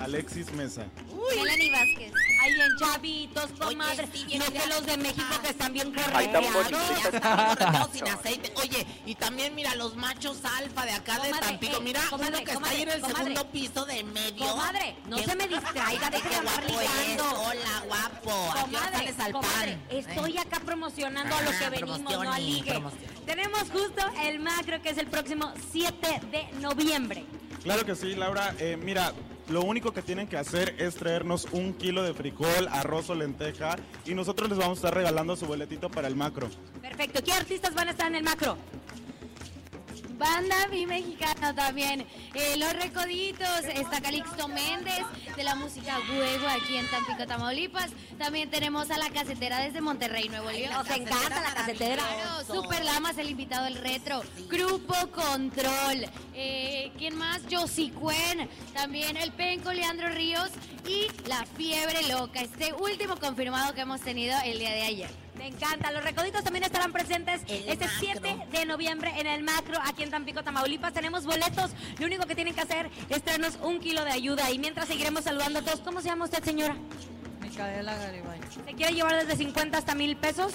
[0.00, 0.86] Alexis Mesa.
[1.34, 2.12] Melanie Vázquez.
[2.42, 4.08] Ahí bien chavitos, comadre.
[4.12, 7.90] sí, no que los de México que están bien Ay, correteados.
[7.92, 8.52] Sin aceite.
[8.56, 11.76] Oye, y también mira los machos alfa de acá de Tampico.
[11.76, 13.18] eh, Mira, comadre, uno que está ahí en el comadre.
[13.24, 14.46] segundo piso de medio.
[14.46, 17.40] Comadre, no se me distraiga, deje de Qué andar guapo ligando.
[17.42, 18.50] Hola, guapo.
[18.52, 20.40] ¿A qué hora Comadre, sales al comadre, estoy Eh.
[20.40, 22.82] acá promocionando a lo Ah, que venimos, no al ligue.
[23.24, 27.24] Tenemos justo el macro que es el próximo 7 de noviembre.
[27.62, 28.54] Claro que sí, Laura.
[28.58, 29.12] Eh, mira,
[29.48, 33.76] lo único que tienen que hacer es traernos un kilo de frijol, arroz o lenteja
[34.04, 36.48] y nosotros les vamos a estar regalando su boletito para el macro.
[36.82, 37.22] Perfecto.
[37.22, 38.56] ¿Qué artistas van a estar en el macro?
[40.18, 42.06] Banda Mi Mexicano también.
[42.34, 45.04] Eh, Los Recoditos, está Calixto Méndez
[45.36, 47.90] de la música Huevo aquí en Tampico, Tamaulipas.
[48.18, 50.72] También tenemos a la casetera desde Monterrey, Nuevo León.
[50.72, 52.02] Nos encanta la casetera.
[52.02, 54.22] Claro, Super Lamas, el invitado del retro.
[54.48, 56.06] Grupo Control.
[56.34, 57.42] Eh, ¿Quién más?
[57.50, 58.48] Josie Cuen.
[58.74, 60.50] También el Penco, Leandro Ríos.
[60.86, 62.40] Y La Fiebre Loca.
[62.40, 65.25] Este último confirmado que hemos tenido el día de ayer.
[65.46, 65.92] Me encanta.
[65.92, 68.00] Los recoditos también estarán presentes El este macro.
[68.00, 70.92] 7 de noviembre en el macro aquí en Tampico, Tamaulipas.
[70.92, 71.70] Tenemos boletos.
[72.00, 74.50] Lo único que tienen que hacer es traernos un kilo de ayuda.
[74.50, 75.78] Y mientras seguiremos saludando a todos.
[75.82, 76.74] ¿Cómo se llama usted, señora?
[77.40, 78.40] Micaela Garibay.
[78.66, 80.52] ¿Se quiere llevar desde 50 hasta mil pesos?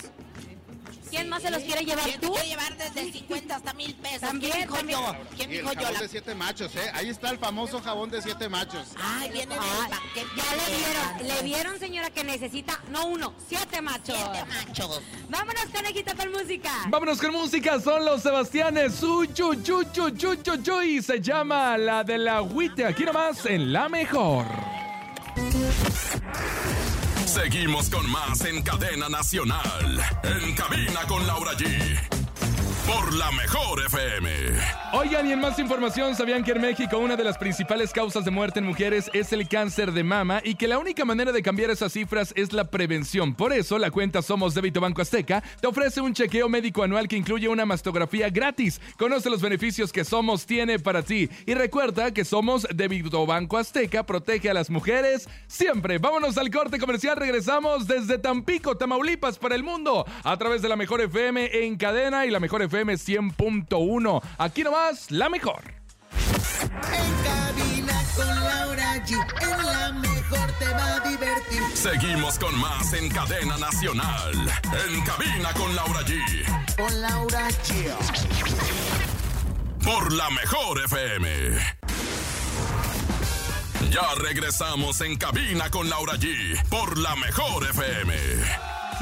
[1.11, 2.31] ¿Quién más se los quiere llevar ¿Quién tú?
[2.31, 4.21] quiere llevar desde 50 hasta mil pesos?
[4.21, 4.99] También, ¿Quién dijo también.
[4.99, 5.15] yo?
[5.35, 5.79] ¿Quién Y el dijo yo?
[5.81, 6.91] jabón La- de siete machos, ¿eh?
[6.93, 8.87] Ahí está el famoso jabón de siete machos.
[8.97, 10.27] Ay, viene del paquete.
[10.37, 14.15] ya le vieron, le vieron, señora, que necesita, no uno, siete machos.
[14.17, 15.01] Siete machos.
[15.29, 16.71] Vámonos, conejita, con música.
[16.87, 19.03] Vámonos con música, son los Sebastianes.
[19.03, 22.85] Uy, chu, chu, chu, chu, chu, chu, y se llama la de la Huite.
[22.85, 24.45] Aquí nomás en la mejor.
[27.33, 30.03] Seguimos con más en cadena nacional.
[30.21, 32.20] En cabina con Laura G.
[32.87, 34.29] Por la mejor FM.
[34.93, 38.31] Oigan, y en más información, ¿sabían que en México una de las principales causas de
[38.31, 41.69] muerte en mujeres es el cáncer de mama y que la única manera de cambiar
[41.69, 43.35] esas cifras es la prevención?
[43.35, 47.15] Por eso, la cuenta Somos Débito Banco Azteca te ofrece un chequeo médico anual que
[47.15, 48.81] incluye una mastografía gratis.
[48.97, 51.29] Conoce los beneficios que Somos tiene para ti.
[51.45, 55.99] Y recuerda que Somos Débito Banco Azteca protege a las mujeres siempre.
[55.99, 57.15] Vámonos al corte comercial.
[57.15, 62.25] Regresamos desde Tampico, Tamaulipas, para el mundo a través de la Mejor FM en cadena
[62.25, 64.21] y la Mejor FM 100.1.
[64.37, 65.61] Aquí nomás, la mejor.
[66.61, 69.17] En cabina con Laura G.
[69.41, 71.61] En la mejor te va a divertir.
[71.73, 74.33] Seguimos con más en cadena nacional.
[74.87, 76.75] En cabina con Laura G.
[76.77, 77.91] Con Laura G.
[79.83, 81.57] por la mejor FM.
[83.89, 88.13] Ya regresamos en cabina con Laura G por la mejor FM.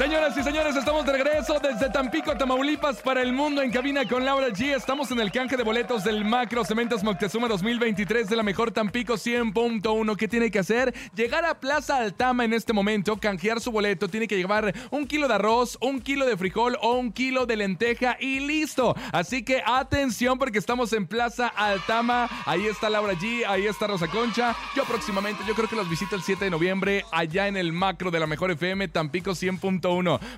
[0.00, 4.24] Señoras y señores, estamos de regreso desde Tampico, Tamaulipas para el mundo en cabina con
[4.24, 4.74] Laura G.
[4.74, 9.18] Estamos en el canje de boletos del Macro Cementos Moctezuma 2023 de la mejor Tampico
[9.18, 10.16] 100.1.
[10.16, 10.94] ¿Qué tiene que hacer?
[11.14, 14.08] Llegar a Plaza Altama en este momento, canjear su boleto.
[14.08, 17.56] Tiene que llevar un kilo de arroz, un kilo de frijol o un kilo de
[17.56, 18.96] lenteja y listo.
[19.12, 22.26] Así que atención porque estamos en Plaza Altama.
[22.46, 24.56] Ahí está Laura G, ahí está Rosa Concha.
[24.74, 28.10] Yo próximamente, yo creo que los visito el 7 de noviembre allá en el Macro
[28.10, 29.89] de la mejor FM Tampico 100.1.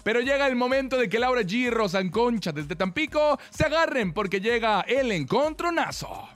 [0.03, 4.13] Pero llega el momento de que Laura G y Rosa Concha desde Tampico se agarren
[4.13, 6.29] porque llega el encontronazo.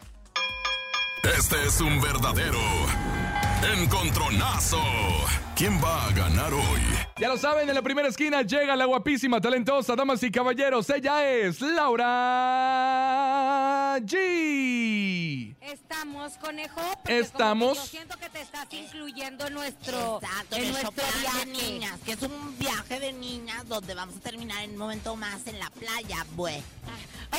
[1.22, 2.60] Este es un verdadero
[3.74, 4.80] encontronazo.
[5.56, 6.82] ¿Quién va a ganar hoy?
[7.18, 10.90] Ya lo saben, en la primera esquina llega la guapísima, talentosa, damas y caballeros.
[10.90, 12.04] Ella es Laura
[14.00, 15.56] G.
[15.62, 16.82] Estamos, conejo.
[17.06, 17.78] Estamos.
[17.78, 21.46] Yo siento que te estás incluyendo en nuestro, Exacto, en nuestro plan de viaje.
[21.46, 25.46] niñas, que es un viaje de niñas donde vamos a terminar en un momento más
[25.46, 26.62] en la playa, pues.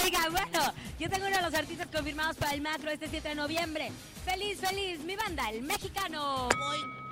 [0.03, 3.35] Oiga, bueno, yo tengo uno de los artistas confirmados para el macro este 7 de
[3.35, 3.91] noviembre.
[4.25, 6.49] Feliz, feliz, mi banda, el mexicano.
[6.49, 7.06] Voy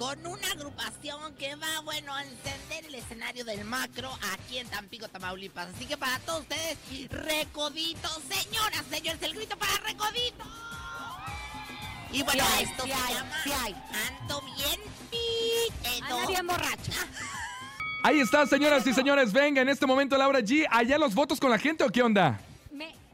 [0.00, 5.08] con una agrupación que va, bueno, a encender el escenario del macro aquí en Tampico,
[5.08, 5.68] Tamaulipas.
[5.74, 6.78] Así que para todos ustedes,
[7.10, 10.42] Recodito, señoras, señores, el grito para Recodito.
[12.12, 13.76] Y bueno, Sí hay, esto sí se hay, llama sí hay.
[14.08, 14.80] Ando bien.
[16.02, 16.92] Anda bien borracho.
[18.02, 19.34] Ahí está, señoras y señores.
[19.34, 20.66] Venga, en este momento Laura G.
[20.70, 22.40] ¿Allá los votos con la gente o qué onda?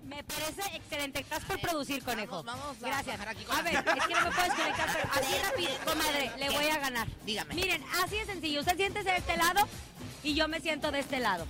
[0.07, 1.21] Me, parece excelente.
[1.21, 2.43] Estás por producir, conejo.
[2.43, 3.19] Vamos, vamos a Gracias.
[3.19, 6.33] bajar aquí con A ver, es que no me puedes conectar, pero así rápido, comadre,
[6.39, 7.09] le voy a ganar.
[7.25, 7.55] Dígame.
[7.55, 8.61] Miren, así de sencillo.
[8.61, 9.67] Usted siéntese de este lado
[10.23, 11.47] y yo me siento de este lado.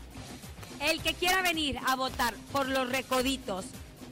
[0.81, 3.65] El que quiera venir a votar por los recoditos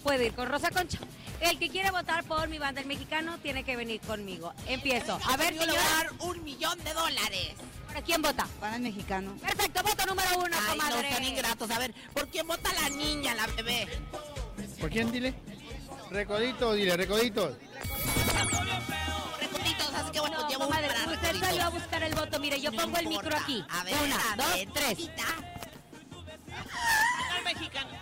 [0.02, 0.98] puede ir con Rosa Concha.
[1.40, 4.52] El que quiere votar por mi banda el mexicano tiene que venir conmigo.
[4.66, 5.18] Empiezo.
[5.28, 6.00] A ver, Yo le voy señora.
[6.00, 7.54] a dar un millón de dólares.
[7.88, 8.46] ¿Para quién vota?
[8.60, 9.36] Para el mexicano.
[9.36, 11.12] Perfecto, voto número uno, Ay, no comadre.
[11.14, 11.70] son ingratos.
[11.70, 13.86] A ver, ¿por quién vota la niña, la bebé?
[14.84, 15.32] ¿Por quién dile?
[16.10, 17.56] Recodito, dile, recodito.
[19.40, 21.48] Recoditos, así que bueno, No, llevo comadre, un para usted Recoditos.
[21.48, 22.38] salió a buscar el voto.
[22.38, 23.64] Mire, yo No pongo el micro aquí.
[23.70, 24.88] A ver, Una, a dos, ver, tres.
[24.98, 25.24] chiquita.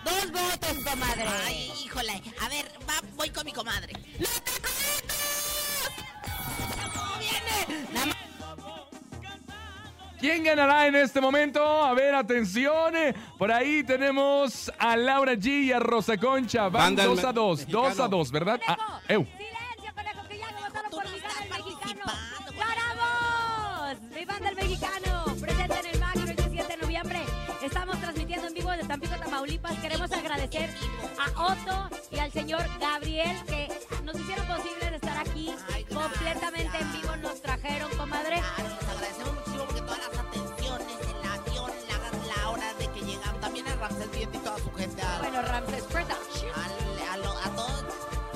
[0.03, 1.23] Dos votos, comadre.
[1.45, 2.21] Ay, híjole.
[2.41, 3.93] A ver, va, voy con mi comadre.
[4.19, 4.29] ¡Los
[6.93, 7.87] ¡No viene!
[7.93, 8.17] Nada más-
[10.23, 11.61] ¿Quién ganará en este momento?
[11.83, 12.95] A ver, atención.
[12.95, 16.63] eh, Por ahí tenemos a Laura G y a Rosa Concha.
[16.69, 17.67] Van Banda el 2 a me- 2.
[17.67, 18.07] 2 a mexicano.
[18.07, 18.59] 2, ¿verdad?
[18.65, 19.25] Conejo, Ah, eu.
[19.25, 22.05] silencio, conejo, que ya me votaron por no mi banda el mexicano.
[22.57, 24.01] ¡Ganamos!
[24.15, 27.19] Mi banda el mexicano, presente en el macro el 17 de noviembre.
[27.61, 29.73] Estamos transmitiendo en vivo desde Tampico, Tamaulipas.
[29.79, 30.69] Queremos agradecer
[31.19, 33.67] a Otto y al señor Gabriel que
[34.05, 37.13] nos hicieron posible de estar aquí Ay, completamente en vivo.
[37.17, 38.41] Nos trajeron, comadre.
[44.33, 46.51] Y toda su gente, a, Bueno, Ramses Production.
[46.55, 47.85] al- a, lo- a todos,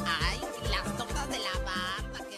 [0.05, 2.37] ay, las tortas de la banda, que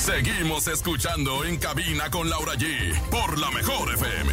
[0.00, 4.32] Seguimos escuchando en cabina con Laura G por la mejor FM.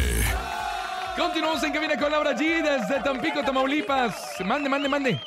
[1.16, 4.14] Continuamos en cabina con Laura G desde Tampico, Tamaulipas.
[4.44, 5.20] Mande, mande, mande.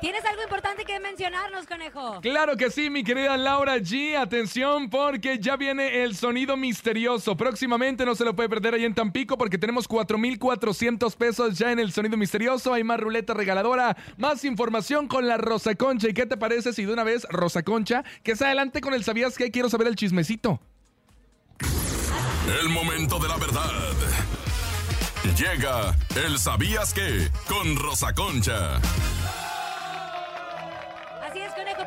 [0.00, 2.20] ¿Tienes algo importante que mencionarnos, conejo?
[2.20, 4.16] Claro que sí, mi querida Laura G.
[4.16, 7.36] Atención porque ya viene el sonido misterioso.
[7.36, 11.80] Próximamente no se lo puede perder ahí en Tampico porque tenemos 4,400 pesos ya en
[11.80, 12.72] el sonido misterioso.
[12.72, 16.08] Hay más ruleta regaladora, más información con la Rosa Concha.
[16.08, 19.02] ¿Y qué te parece si de una vez, Rosa Concha, que se adelante con el
[19.02, 20.60] sabías que quiero saber el chismecito?
[22.62, 23.72] El momento de la verdad.
[25.36, 27.28] Llega el ¿Sabías qué?
[27.48, 28.80] con Rosa Concha.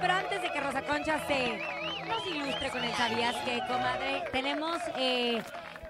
[0.02, 1.62] Pero antes de que Rosa Concha se
[2.08, 5.42] nos ilustre con el sabías que, comadre, tenemos, eh,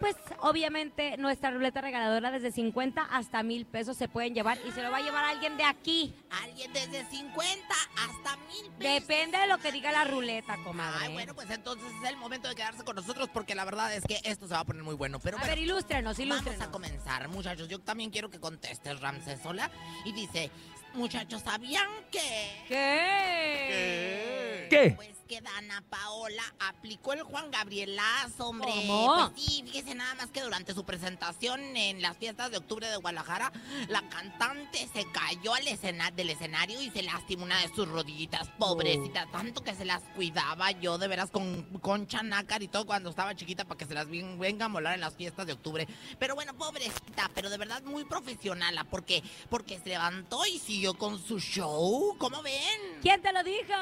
[0.01, 4.81] pues, obviamente, nuestra ruleta regaladora desde 50 hasta mil pesos se pueden llevar y se
[4.81, 6.13] lo va a llevar alguien de aquí.
[6.43, 8.79] alguien desde 50 hasta 1000 pesos.
[8.79, 11.05] Depende de lo que diga la ruleta, comadre.
[11.05, 14.03] Ay, bueno, pues entonces es el momento de quedarse con nosotros porque la verdad es
[14.03, 15.19] que esto se va a poner muy bueno.
[15.19, 16.67] Pero a bueno, ver, ilústrenos, Vamos ilústrenos.
[16.67, 17.69] a comenzar, muchachos.
[17.69, 19.69] Yo también quiero que contestes, Ramses Sola.
[20.03, 20.49] Y dice,
[20.93, 22.19] muchachos, ¿sabían que...?
[22.67, 23.65] ¿Qué?
[23.69, 24.50] ¿Qué?
[24.95, 28.69] Pues que Dana Paola aplicó el Juan Gabrielazo, hombre.
[28.69, 29.31] ¿Cómo?
[29.33, 32.97] Pues sí, fíjese nada más que durante su presentación en las fiestas de octubre de
[32.97, 33.51] Guadalajara,
[33.87, 38.49] la cantante se cayó al escena- del escenario y se lastimó una de sus rodillitas,
[38.59, 39.25] pobrecita.
[39.31, 43.33] Tanto que se las cuidaba yo, de veras, con concha nácar y todo cuando estaba
[43.33, 45.87] chiquita para que se las ven- venga a molar en las fiestas de octubre.
[46.19, 51.19] Pero bueno, pobrecita, pero de verdad muy profesional, porque, porque se levantó y siguió con
[51.25, 52.15] su show.
[52.17, 52.99] ¿Cómo ven?
[53.01, 53.73] ¿Quién te lo dijo?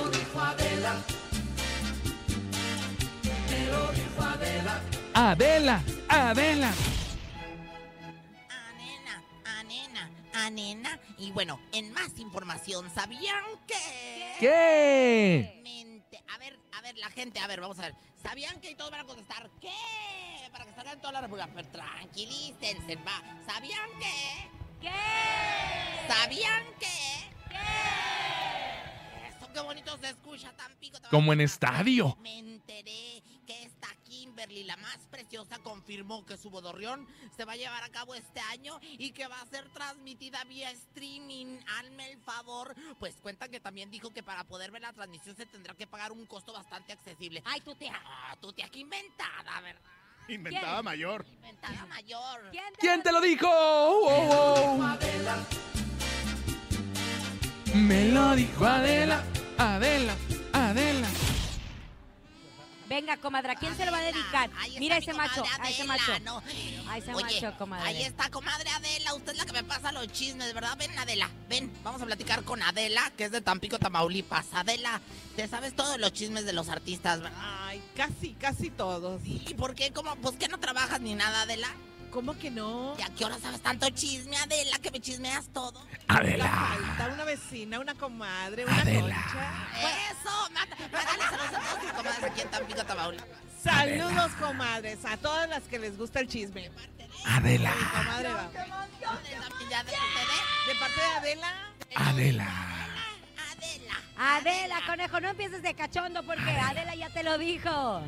[0.00, 0.06] Me
[3.66, 4.80] lo dijo Adela.
[5.12, 6.72] Adela, Adela.
[8.48, 11.00] Anena, anena, anena.
[11.18, 14.36] Y bueno, en más información, ¿sabían que...?
[14.40, 15.60] ¿Qué?
[15.62, 16.22] Mente.
[16.34, 17.94] A ver, a ver, la gente, a ver, vamos a ver.
[18.22, 19.70] ¿Sabían que y todos van a contestar qué?
[20.50, 21.50] Para que salgan toda la república.
[21.54, 23.22] Pero tranquilícense, va.
[23.46, 24.48] ¿Sabían que?
[24.80, 26.08] ¿Qué?
[26.08, 26.99] ¿Sabían que?
[29.62, 30.98] Bonito se escucha, Tampico.
[31.10, 32.16] Como en estadio.
[32.20, 37.56] Me enteré que esta Kimberly, la más preciosa, confirmó que su bodorrión se va a
[37.56, 41.58] llevar a cabo este año y que va a ser transmitida vía streaming.
[41.78, 42.74] Hazme el favor.
[42.98, 46.12] Pues cuentan que también dijo que para poder ver la transmisión se tendrá que pagar
[46.12, 47.42] un costo bastante accesible.
[47.44, 49.82] Ay, tu tía, ah, tu tía, qué inventada, ¿verdad?
[50.28, 50.84] Inventada ¿Quién?
[50.84, 51.26] mayor.
[51.26, 52.50] Inventada mayor.
[52.78, 53.48] ¿Quién te lo dijo?
[53.50, 54.98] Oh, oh.
[57.74, 59.24] Me lo dijo Adela, Adela,
[59.60, 60.14] Adela.
[62.88, 64.50] Venga, comadre, ¿a quién se lo va a dedicar?
[64.78, 66.18] Mira ese macho, a ese macho.
[66.24, 66.42] ¿no?
[66.88, 67.86] A ese Oye, macho, comadre.
[67.86, 69.14] Ahí está, comadre Adela.
[69.14, 70.78] Usted es la que me pasa los chismes, ¿verdad?
[70.78, 71.28] Ven, Adela.
[71.50, 74.46] Ven, vamos a platicar con Adela, que es de Tampico, Tamaulipas.
[74.54, 75.00] Adela,
[75.36, 77.38] te sabes todos los chismes de los artistas, ¿verdad?
[77.38, 79.20] Ay, casi, casi todos.
[79.26, 79.92] ¿Y por qué?
[79.92, 80.16] ¿Cómo?
[80.16, 81.68] ¿Pues que no trabajas ni nada, Adela?
[82.10, 82.96] ¿Cómo que no?
[82.98, 85.86] ¿Y a qué hora sabes tanto chisme, Adela, que me chismeas todo?
[86.08, 86.48] Adela.
[86.48, 89.68] Falta una vecina, una comadre, una concha.
[90.10, 90.76] Eso, mata.
[91.30, 93.28] Saludos a todos tus comadres aquí en Tampico, Tamaulipas.
[93.62, 96.70] Saludos, comadres, a todas las que les gusta el chisme.
[97.26, 97.74] Adela.
[97.74, 98.50] Mi comadre va.
[99.70, 101.52] ¿Ya de, De parte de Adela.
[101.94, 102.48] Adela.
[104.16, 108.02] Adela, conejo, no empieces de cachondo porque Adela ya te lo dijo.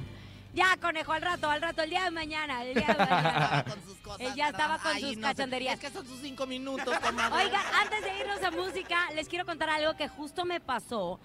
[0.54, 3.64] Ya, conejo, al rato, al rato, el día de mañana, el día de mañana.
[3.68, 4.20] con sus cosas.
[4.20, 5.74] Él ya estaba con Ay, sus no sé, cachonderías.
[5.74, 7.44] Es que son sus cinco minutos, comadre.
[7.44, 11.18] Oiga, antes de irnos a música, les quiero contar algo que justo me pasó.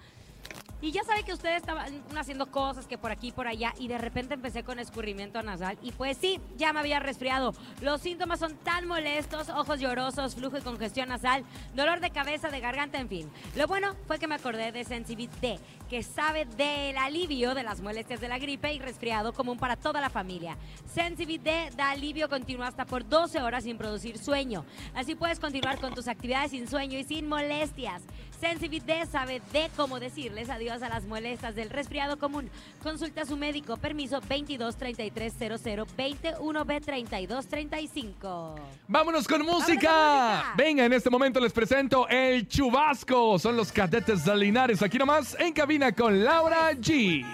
[0.80, 3.98] Y ya sabe que ustedes estaban haciendo cosas que por aquí por allá y de
[3.98, 7.52] repente empecé con escurrimiento nasal y pues sí, ya me había resfriado.
[7.80, 12.60] Los síntomas son tan molestos, ojos llorosos, flujo y congestión nasal, dolor de cabeza, de
[12.60, 13.30] garganta, en fin.
[13.56, 17.80] Lo bueno fue que me acordé de Sensibit D, que sabe del alivio de las
[17.80, 20.56] molestias de la gripe y resfriado común para toda la familia.
[20.92, 24.64] Sensibit D da alivio continuo hasta por 12 horas sin producir sueño.
[24.94, 28.02] Así puedes continuar con tus actividades sin sueño y sin molestias.
[28.38, 32.50] Sensibit D sabe de cómo decirles adiós a las molestias del resfriado común.
[32.82, 33.76] Consulta a su médico.
[33.76, 38.54] Permiso 22 33 00 21 B 32 35.
[38.86, 40.52] Vámonos con música.
[40.56, 43.38] Venga, en este momento les presento el chubasco.
[43.38, 44.82] Son los cadetes de Linares.
[44.82, 47.24] Aquí nomás en cabina con Laura G.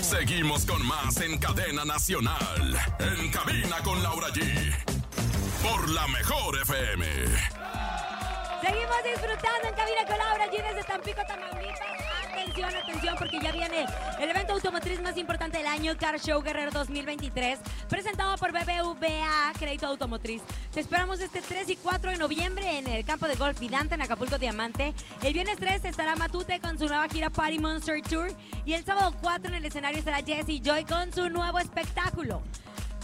[0.00, 2.78] Seguimos con más en cadena nacional.
[2.98, 4.42] En cabina con Laura G.
[5.62, 7.04] Por la mejor FM.
[8.62, 12.01] Seguimos disfrutando en cabina con Laura G desde Tampico, Tamaulipas.
[12.42, 13.86] Atención, atención, porque ya viene
[14.18, 19.86] el evento automotriz más importante del año, Car Show Guerrero 2023, presentado por BBVA Crédito
[19.86, 20.42] Automotriz.
[20.72, 24.02] Te esperamos este 3 y 4 de noviembre en el campo de golf Vidante en
[24.02, 24.92] Acapulco Diamante.
[25.22, 28.34] El viernes 3 estará Matute con su nueva gira Party Monster Tour.
[28.64, 32.42] Y el sábado 4 en el escenario estará Jesse Joy con su nuevo espectáculo.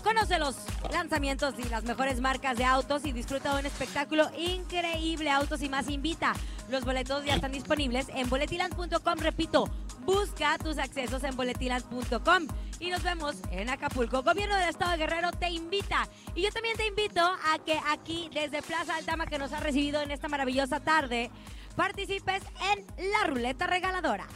[0.02, 0.56] Conoce los
[0.92, 5.30] lanzamientos y las mejores marcas de autos y disfruta de un espectáculo increíble.
[5.30, 6.34] Autos y más invita.
[6.68, 9.18] Los boletos ya están disponibles en boletiland.com.
[9.18, 9.68] Repito,
[10.04, 12.46] busca tus accesos en boletiland.com.
[12.80, 14.22] Y nos vemos en Acapulco.
[14.22, 16.08] Gobierno del Estado de Guerrero te invita.
[16.34, 20.00] Y yo también te invito a que aquí, desde Plaza Altama, que nos ha recibido
[20.00, 21.30] en esta maravillosa tarde,
[21.76, 24.26] participes en la ruleta regaladora.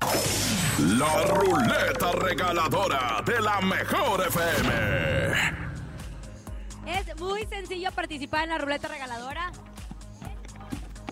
[0.00, 4.72] La ruleta regaladora de la mejor FM.
[6.86, 9.52] Es muy sencillo participar en la ruleta regaladora.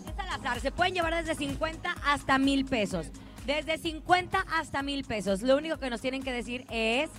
[0.06, 0.60] Es al azar.
[0.60, 3.06] Se pueden llevar desde 50 hasta mil pesos.
[3.46, 5.42] Desde 50 hasta mil pesos.
[5.42, 7.10] Lo único que nos tienen que decir es: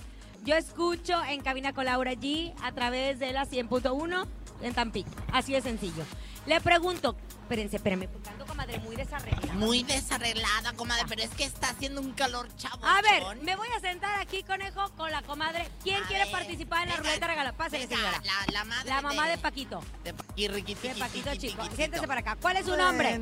[0.44, 4.26] Yo escucho en cabina con Laura G a través de la 100.1
[4.62, 5.10] en Tampico.
[5.32, 6.04] Así de sencillo.
[6.46, 8.45] Le pregunto, espérense, espérenme, porque ando
[8.76, 9.54] comadre muy desarreglada.
[9.54, 12.84] Muy desarreglada, comadre, pero es que está haciendo un calor chavo.
[12.86, 15.68] A ver, me voy a sentar aquí, conejo, con la comadre.
[15.82, 17.56] ¿Quién A quiere ver, participar en la ruleta regaladora?
[17.56, 18.22] Pásale, venga, señora.
[18.24, 19.82] la- la madre La mamá de- de Paquito.
[20.04, 21.62] De Paquito, De Paquito Chico.
[21.74, 22.36] Siéntese para acá.
[22.40, 23.18] ¿Cuál es su nombre?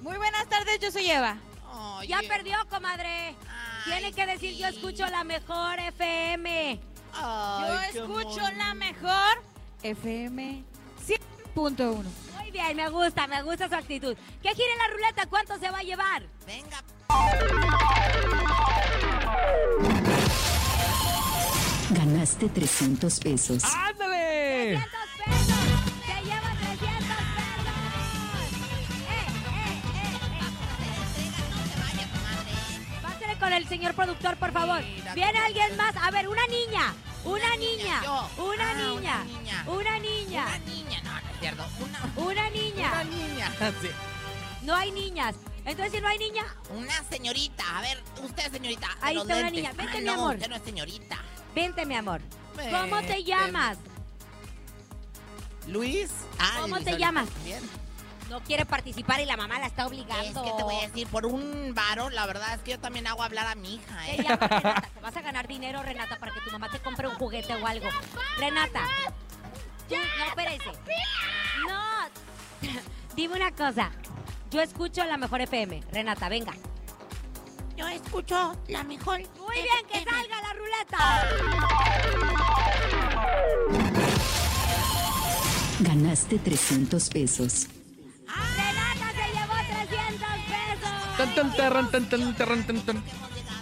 [0.00, 1.36] Muy buenas tardes, yo soy Eva.
[2.06, 3.34] Ya perdió, comadre.
[3.84, 6.80] Tiene que decir yo escucho la mejor FM.
[7.14, 9.42] Yo escucho la mejor
[9.82, 10.64] FM
[11.54, 12.04] 100.1.
[12.38, 14.16] Muy bien, me gusta, me gusta su actitud.
[14.42, 15.26] ¿Qué quiere la ruleta?
[15.26, 16.22] ¿Cuánto se va a llevar?
[16.46, 16.82] Venga.
[21.90, 23.62] Ganaste 300 pesos.
[23.64, 24.78] ¡Ándale!
[24.78, 25.56] 300 pesos.
[26.06, 27.66] Se lleva 300 pesos.
[29.08, 29.26] Eh, eh,
[29.58, 30.12] eh,
[32.48, 33.00] eh.
[33.02, 34.80] Pásale con el señor productor, por favor.
[35.14, 35.94] ¿Viene alguien más?
[35.96, 36.94] A ver, una niña.
[37.24, 38.00] Una niña.
[38.38, 39.24] Una Ah, niña.
[39.66, 40.46] una niña.
[40.46, 40.99] Una niña.
[41.40, 41.64] Es cierto.
[41.80, 42.90] Una, Una niña.
[42.92, 43.52] una niña.
[43.80, 43.88] Sí.
[44.62, 45.34] No hay niñas.
[45.64, 46.44] Entonces, si no hay niña,
[46.76, 47.64] Una señorita.
[47.78, 48.88] A ver, usted, señorita.
[49.00, 49.72] Ahí está una niña.
[49.72, 50.34] Vente, Ah, mi no, amor.
[50.34, 51.18] Usted no es señorita.
[51.54, 52.20] vente, mi amor.
[52.70, 53.78] ¿Cómo te llamas?
[55.66, 56.10] Luis.
[56.38, 57.28] Ah, ¿Cómo te llamas?
[57.44, 57.62] Bien.
[58.28, 60.44] No quiere participar y la mamá la está Es obligando.
[60.44, 63.22] que te voy a decir, por un varón, la verdad es que yo también hago
[63.22, 64.22] hablar a mi hija, Te ¿eh?
[64.22, 64.80] llama Renata.
[64.94, 67.66] Te vas a ganar dinero, Renata, para que tu mamá te compre un juguete o
[67.66, 67.88] algo.
[68.38, 68.86] Renata.
[69.90, 70.70] Tú- no, espérese.
[71.68, 71.80] No.
[73.14, 73.90] Dime una cosa.
[74.50, 75.82] Yo escucho la mejor FM.
[75.92, 76.52] Renata, venga.
[77.76, 79.20] Yo escucho la mejor.
[79.38, 81.28] Muy bien, que salga la ruleta.
[85.80, 87.68] Ganaste 300 pesos.
[88.26, 89.54] Renata se llevó
[89.88, 91.16] 300 pesos.
[91.16, 93.02] Tan, tan, tan.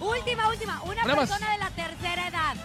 [0.00, 0.82] Última, última.
[0.82, 1.28] Una Una más.
[1.28, 2.56] persona de la tercera edad.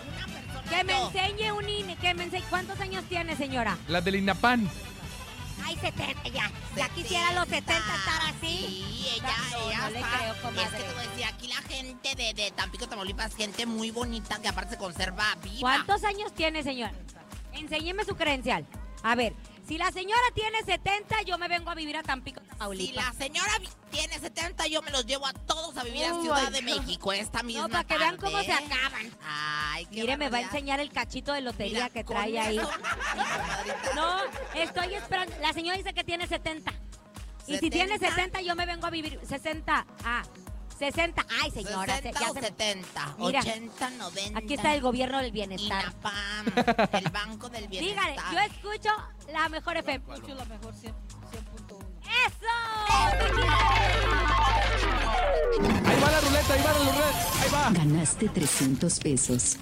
[0.78, 1.96] Que me enseñe un INE.
[1.98, 2.44] Que me enseñe.
[2.50, 3.78] ¿Cuántos años tiene, señora?
[3.88, 4.70] La del INAPAN.
[5.64, 6.52] Ay, 70 ya.
[6.76, 8.38] Ya quisiera los 70 estar así.
[8.42, 10.64] Sí, ella, No, ella no le creo, comadre.
[10.64, 13.92] Es que te voy a decir, aquí la gente de, de Tampico, Tamaulipas, gente muy
[13.92, 15.60] bonita que aparte se conserva viva.
[15.62, 16.94] ¿Cuántos años tiene, señora?
[17.54, 18.66] Enséñeme su credencial.
[19.04, 19.34] A ver,
[19.68, 22.96] si la señora tiene 70, yo me vengo a vivir a Tampico, Si Tamaulipas.
[23.06, 23.52] la señora
[23.92, 26.62] tiene 70, yo me los llevo a todos a vivir a Oh, Ciudad my de.
[26.62, 28.66] México esta misma No, para que vean cómo se tarde.
[28.66, 29.12] acaban.
[29.26, 32.58] Ay, qué Mire, me va a enseñar el cachito de lotería Mira, que trae ahí.
[32.58, 32.70] eso.
[33.96, 34.18] No,
[34.56, 35.36] estoy esperando.
[35.42, 36.72] La señora dice que tiene 70.
[37.46, 37.70] Y si 70.
[37.76, 39.86] tiene 70, yo me vengo a vivir 60.
[40.04, 40.24] Ah,
[40.78, 41.26] 60.
[41.42, 41.96] Ay, señora.
[41.98, 44.40] se- 60 ya o se- 70, Mira, 80, 90.
[44.40, 45.84] Aquí está el gobierno del bienestar.
[45.84, 46.46] INAPAM,
[46.94, 48.34] el Banco del Dígale, Bienestar.
[48.34, 48.90] yo escucho
[49.32, 50.14] la mejor FM.
[50.14, 51.86] Escucho la mejor 100 100.1.
[52.04, 53.54] ¡Eso!
[55.86, 57.42] Ahí va la ruleta, ahí va la ruleta.
[57.42, 57.70] Ahí va.
[57.72, 59.58] Ganaste 300 pesos.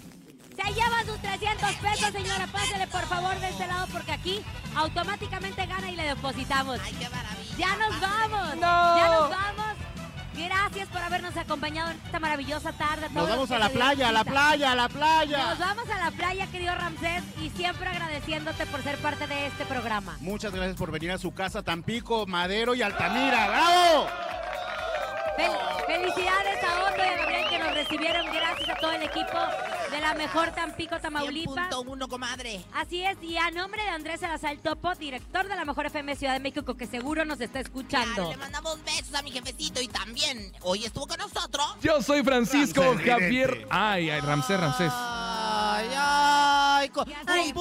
[0.55, 2.47] Se lleva sus 300 pesos, señora.
[2.47, 4.41] Pásele por favor de este lado porque aquí
[4.75, 6.79] automáticamente gana y le depositamos.
[6.83, 7.55] Ay, qué maravilla.
[7.57, 8.55] Ya nos vamos.
[8.55, 8.97] No.
[8.97, 9.75] Ya nos vamos.
[10.45, 13.07] Gracias por habernos acompañado en esta maravillosa tarde.
[13.11, 15.37] Nos vamos a la playa, a la playa, a la playa.
[15.49, 19.65] Nos vamos a la playa, querido Ramsés, y siempre agradeciéndote por ser parte de este
[19.65, 20.17] programa.
[20.19, 23.47] Muchas gracias por venir a su casa, Tampico, Madero y Altamira.
[23.47, 24.07] ¡Bravo!
[25.37, 27.59] Fel- felicidades a Otto y a Gabriel que
[27.91, 28.25] recibieron.
[28.33, 29.37] Gracias a todo el equipo
[29.91, 31.69] de la mejor Tampico, Tamaulipas.
[31.69, 32.61] 100.1, comadre.
[32.73, 36.33] Así es, y a nombre de Andrés Salazar Topo, director de la Mejor FM Ciudad
[36.33, 38.13] de México, que seguro nos está escuchando.
[38.15, 41.75] Claro, le mandamos besos a mi jefecito y también hoy estuvo con nosotros.
[41.81, 43.67] Yo soy Francisco Ramsés, Javier.
[43.69, 44.91] Ay, ay, Ramsés, Ramsés.
[44.93, 46.91] Ay, ay,
[47.27, 47.53] Ay.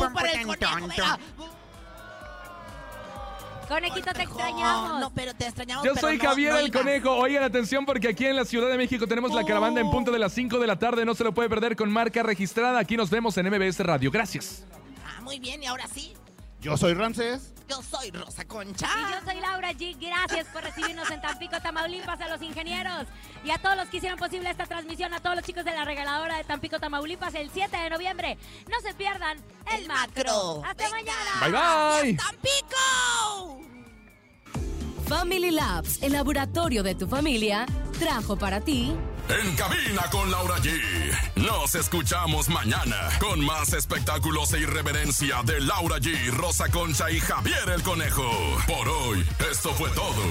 [3.71, 5.01] Conejito, te Oh, extrañamos.
[5.01, 5.85] no, pero te extrañamos.
[5.85, 6.73] Yo pero soy no- Javier no el.
[6.73, 7.11] Conejo.
[7.17, 10.19] Oigan, atención porque aquí en la Ciudad de México tenemos la caravana en punto de
[10.19, 11.05] las 5 de la tarde.
[11.05, 12.79] No se lo puede perder con marca registrada.
[12.81, 14.11] Aquí nos vemos en MBS Radio.
[14.11, 14.65] Gracias.
[15.07, 16.13] Ah, muy bien, y ahora sí,
[16.61, 17.55] Yo soy Ramsés.
[17.71, 18.89] Yo soy Rosa Concha.
[18.97, 19.97] Y yo soy Laura G.
[20.01, 23.07] Gracias por recibirnos en Tampico, Tamaulipas, a los ingenieros
[23.45, 25.85] y a todos los que hicieron posible esta transmisión, a todos los chicos de la
[25.85, 28.39] regaladora de Tampico, Tamaulipas, el 7 de noviembre.
[28.69, 29.39] No se pierdan
[29.73, 30.25] el, El macro.
[30.57, 30.63] macro.
[30.65, 30.97] Hasta Venga.
[30.97, 31.93] mañana.
[32.03, 32.17] Bye, bye.
[32.17, 33.70] ¡Tampico!
[35.11, 37.67] Family Labs, el laboratorio de tu familia,
[37.99, 38.95] trajo para ti
[39.29, 40.71] En cabina con Laura G.
[41.35, 47.71] Nos escuchamos mañana con más espectáculos e irreverencia de Laura G, Rosa Concha y Javier
[47.75, 48.31] el Conejo.
[48.69, 50.23] Por hoy, esto fue todo.